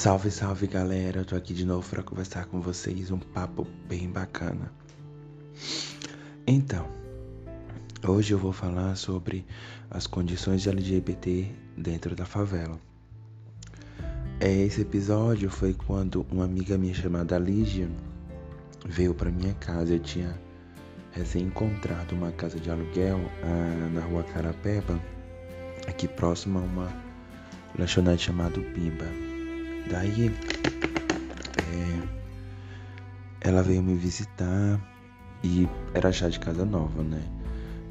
[0.00, 4.08] Salve, salve galera, eu tô aqui de novo para conversar com vocês um papo bem
[4.08, 4.72] bacana.
[6.46, 6.88] Então,
[8.08, 9.44] hoje eu vou falar sobre
[9.90, 12.80] as condições de LGBT dentro da favela.
[14.40, 17.86] É, esse episódio foi quando uma amiga minha chamada Lígia
[18.86, 19.92] veio para minha casa.
[19.92, 20.34] Eu tinha
[21.12, 24.98] recém encontrado uma casa de aluguel ah, na rua Carapeba,
[25.86, 26.90] aqui próximo a uma
[27.78, 29.29] lanchonete chamada Pimba.
[29.88, 30.32] Daí
[31.56, 32.02] é,
[33.40, 34.80] ela veio me visitar
[35.42, 37.22] e era chá de casa nova, né?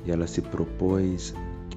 [0.05, 1.34] E ela se propôs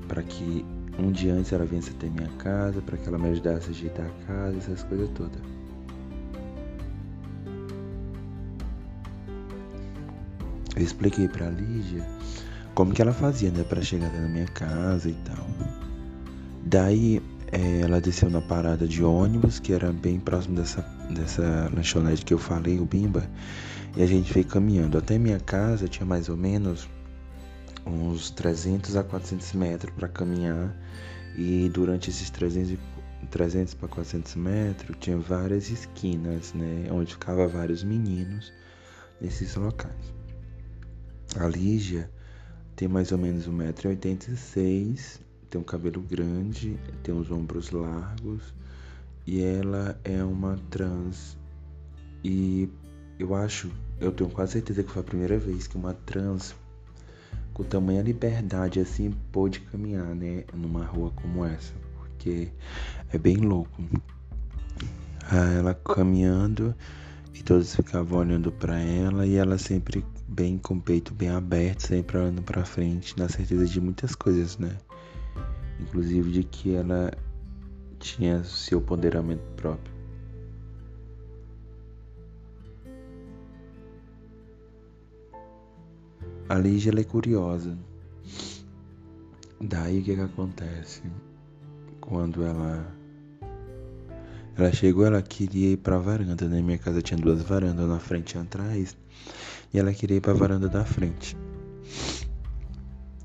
[0.08, 0.64] para que
[0.98, 4.06] um dia antes ela viesse até minha casa, para que ela me ajudasse a ajeitar
[4.06, 5.40] a casa, essas coisas todas.
[10.76, 12.06] Eu expliquei para Lígia
[12.74, 15.46] como que ela fazia, né, para chegar na minha casa e tal.
[16.64, 17.20] Daí
[17.52, 22.38] ela desceu na parada de ônibus, que era bem próximo dessa, dessa lanchonete que eu
[22.38, 23.28] falei, o Bimba,
[23.94, 24.96] e a gente veio caminhando.
[24.96, 26.88] Até minha casa tinha mais ou menos
[27.86, 30.74] uns 300 a 400 metros para caminhar,
[31.36, 32.78] e durante esses 300,
[33.30, 38.50] 300 para 400 metros tinha várias esquinas, né, onde ficava vários meninos
[39.20, 40.14] nesses locais.
[41.36, 42.10] A Lígia
[42.76, 45.20] tem mais ou menos 1,86m
[45.52, 48.54] tem um cabelo grande, tem os ombros largos
[49.26, 51.36] e ela é uma trans.
[52.24, 52.70] E
[53.18, 56.54] eu acho, eu tenho quase certeza que foi a primeira vez que uma trans
[57.52, 62.48] com tamanha liberdade assim pôde caminhar, né, numa rua como essa, porque
[63.12, 63.82] é bem louco.
[65.30, 66.74] Ah, ela caminhando
[67.34, 71.80] e todos ficavam olhando para ela e ela sempre bem com o peito bem aberto,
[71.80, 74.78] sempre olhando para frente, na certeza de muitas coisas, né?
[75.82, 77.12] Inclusive de que ela
[77.98, 79.92] tinha seu ponderamento próprio.
[86.48, 87.76] A Lígia é curiosa.
[89.60, 91.02] Daí o que, que acontece?
[92.00, 92.84] Quando ela
[94.56, 96.60] ela chegou, ela queria ir para a varanda, né?
[96.60, 98.96] Minha casa tinha duas varandas, na frente e atrás,
[99.72, 101.36] e ela queria ir para a varanda da frente.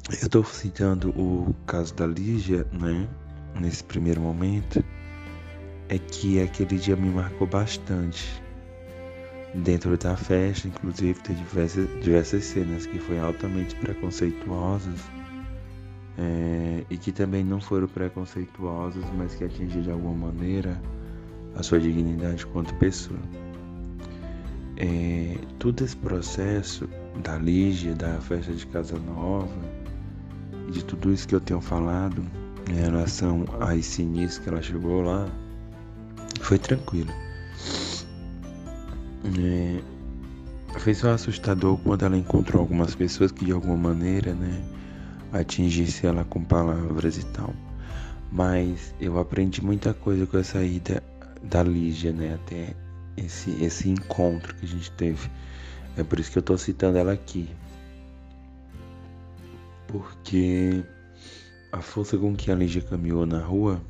[0.10, 3.10] Eu estou citando o caso da Lígia, né?
[3.60, 4.82] Nesse primeiro momento,
[5.90, 8.42] é que aquele dia me marcou bastante.
[9.54, 15.00] Dentro da festa, inclusive, tem diversas, diversas cenas que foram altamente preconceituosas
[16.18, 20.82] é, e que também não foram preconceituosas, mas que atingiram de alguma maneira
[21.54, 23.20] a sua dignidade quanto pessoa.
[24.78, 26.88] É, todo esse processo
[27.22, 29.77] da Lígia, da festa de Casa Nova,
[30.72, 32.24] de tudo isso que eu tenho falado
[32.70, 35.28] em relação a esse início que ela chegou lá,
[36.42, 37.12] foi tranquilo.
[39.40, 39.80] É,
[40.80, 44.62] foi só assustador quando ela encontrou algumas pessoas que de alguma maneira, né,
[45.32, 47.54] atingisse ela com palavras e tal.
[48.32, 51.02] Mas eu aprendi muita coisa com essa ida
[51.42, 52.76] da Lígia, né, até
[53.16, 55.30] esse, esse encontro que a gente teve.
[55.96, 57.50] É por isso que eu tô citando ela aqui
[59.88, 60.84] porque
[61.72, 63.82] a força com que a Lígia caminhou na rua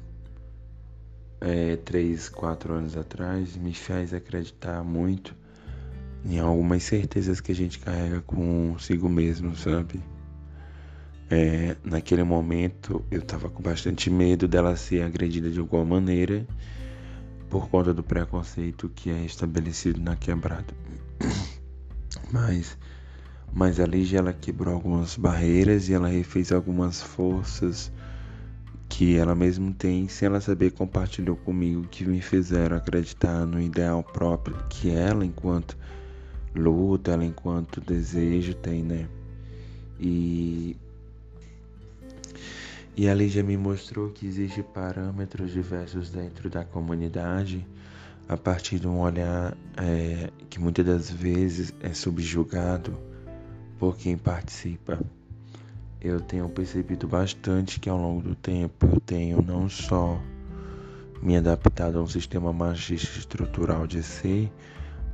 [1.39, 5.35] é, três, quatro anos atrás me faz acreditar muito
[6.25, 10.01] em algumas certezas que a gente carrega consigo mesmo, sabe?
[11.29, 16.47] É, naquele momento eu tava com bastante medo dela ser agredida de alguma maneira
[17.49, 20.73] por conta do preconceito que é estabelecido na quebrada.
[22.31, 22.77] Mas
[23.53, 27.91] mas a Lígia ela quebrou algumas barreiras e ela refez algumas forças
[28.89, 34.03] que ela mesmo tem, sem ela saber, compartilhou comigo, que me fizeram acreditar no ideal
[34.03, 35.77] próprio que ela, enquanto
[36.55, 39.07] luta, ela, enquanto desejo, tem, né?
[39.99, 40.75] E,
[42.95, 47.67] e a Lígia me mostrou que existem parâmetros diversos dentro da comunidade
[48.27, 52.97] a partir de um olhar é, que muitas das vezes é subjugado
[53.77, 54.99] por quem participa.
[56.01, 60.19] Eu tenho percebido bastante que ao longo do tempo eu tenho não só
[61.21, 64.51] me adaptado a um sistema machista estrutural de ser,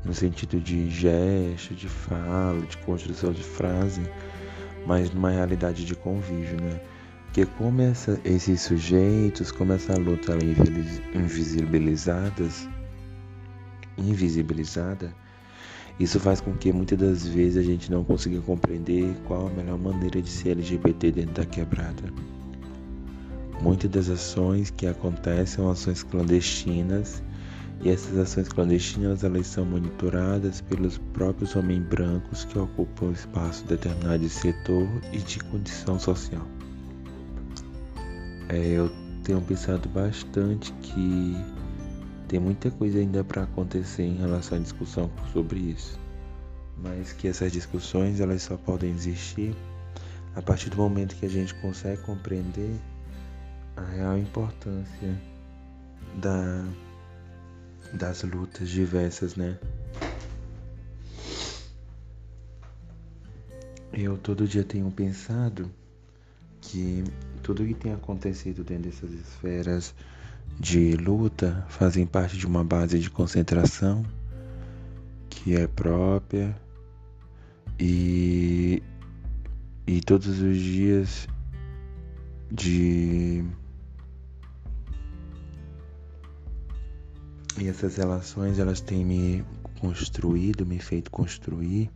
[0.03, 4.01] no sentido de gesto, de fala, de construção de frase,
[4.85, 6.81] mas numa realidade de convívio, né?
[7.25, 10.37] Porque como essa, esses sujeitos, como essa luta
[11.15, 12.69] invisibilizadas,
[13.97, 15.15] invisibilizada,
[15.99, 19.77] isso faz com que muitas das vezes a gente não consiga compreender qual a melhor
[19.77, 22.11] maneira de ser LGBT dentro da quebrada.
[23.61, 27.23] Muitas das ações que acontecem são ações clandestinas
[27.81, 34.19] E essas ações clandestinas elas são monitoradas pelos próprios homens brancos que ocupam espaço determinado
[34.19, 36.47] de setor e de condição social.
[38.47, 38.89] É, eu
[39.23, 41.35] tenho pensado bastante que
[42.33, 45.99] tem muita coisa ainda para acontecer em relação à discussão sobre isso,
[46.75, 49.55] mas que essas discussões elas só podem existir
[50.35, 52.75] a partir do momento que a gente consegue compreender
[53.77, 55.15] a real importância
[56.15, 56.65] da,
[57.93, 59.59] das lutas diversas, né?
[63.93, 65.69] Eu todo dia tenho pensado
[66.61, 67.03] que
[67.43, 69.93] tudo que tem acontecido dentro dessas esferas
[70.59, 74.05] de luta fazem parte de uma base de concentração
[75.29, 76.55] que é própria.
[77.79, 78.81] E,
[79.85, 81.27] e todos os dias
[82.51, 83.43] de
[87.59, 89.45] e essas relações elas têm me
[89.79, 91.89] construído, me feito construir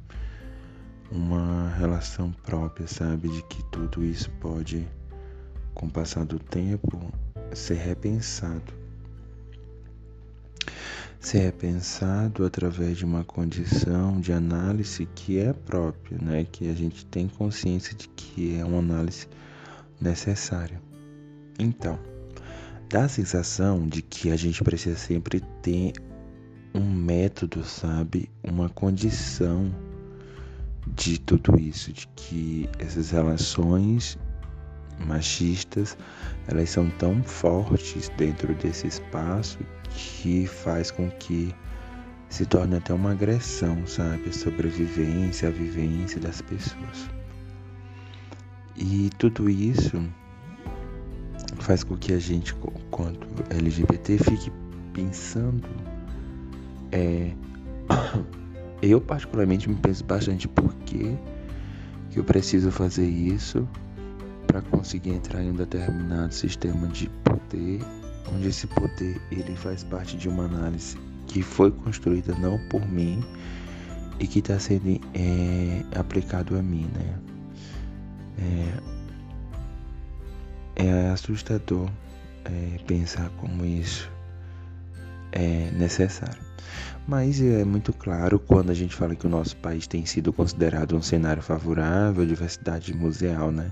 [1.11, 4.87] uma relação própria, sabe, de que tudo isso pode
[5.73, 7.11] com o passar do tempo
[7.53, 8.73] ser repensado.
[11.19, 16.45] Ser repensado através de uma condição de análise que é própria, né?
[16.49, 19.27] que a gente tem consciência de que é uma análise
[19.99, 20.81] necessária.
[21.59, 21.99] Então,
[22.89, 25.93] dá a sensação de que a gente precisa sempre ter
[26.73, 28.29] um método, sabe?
[28.43, 29.73] Uma condição
[30.95, 34.17] de tudo isso, de que essas relações
[35.05, 35.97] machistas,
[36.47, 39.59] elas são tão fortes dentro desse espaço
[39.89, 41.53] que faz com que
[42.29, 44.29] se torne até uma agressão, sabe?
[44.29, 47.09] A sobrevivência, a vivência das pessoas.
[48.75, 50.01] E tudo isso
[51.59, 52.53] faz com que a gente,
[52.91, 54.51] quanto LGBT, fique
[54.93, 55.67] pensando.
[56.91, 57.31] É,
[58.81, 61.17] eu, particularmente, me penso bastante por que
[62.15, 63.67] eu preciso fazer isso
[64.47, 67.81] para conseguir entrar em um determinado sistema de poder,
[68.33, 70.97] onde esse poder ele faz parte de uma análise
[71.27, 73.23] que foi construída não por mim
[74.19, 77.19] e que está sendo é, aplicado a mim, né?
[80.77, 81.89] É, é assustador
[82.45, 84.09] é, pensar como isso
[85.31, 86.47] é necessário.
[87.07, 90.95] Mas é muito claro quando a gente fala que o nosso país tem sido considerado
[90.95, 93.71] um cenário favorável à diversidade museal, né?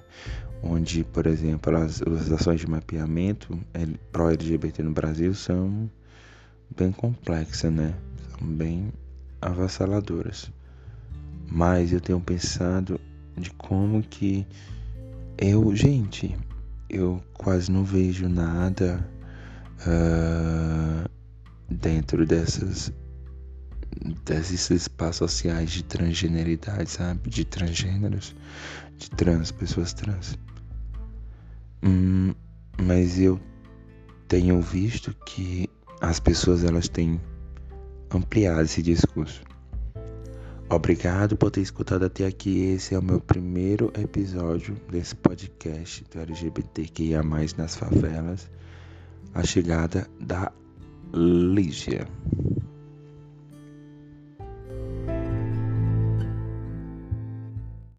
[0.65, 3.57] Onde, por exemplo, as, as ações de mapeamento
[4.11, 5.89] pró-LGBT no Brasil são
[6.75, 7.93] bem complexas, né?
[8.31, 8.91] São bem
[9.39, 10.51] avassaladoras.
[11.47, 12.99] Mas eu tenho pensado
[13.37, 14.45] de como que
[15.37, 16.35] eu, gente,
[16.89, 19.07] eu quase não vejo nada
[19.81, 21.09] uh,
[21.69, 22.91] dentro dessas
[24.25, 27.29] desses espaços sociais de transgeneridade, sabe?
[27.29, 28.35] De transgêneros,
[28.97, 30.37] de trans, pessoas trans.
[31.85, 32.33] Hum,
[32.81, 33.39] mas eu
[34.27, 35.69] tenho visto que
[36.01, 37.21] as pessoas elas têm
[38.09, 39.43] ampliado esse discurso.
[40.67, 42.71] Obrigado por ter escutado até aqui.
[42.71, 47.21] Esse é o meu primeiro episódio desse podcast do LGBTQIA
[47.55, 48.49] nas favelas.
[49.31, 50.51] A chegada da
[51.13, 52.07] Lígia.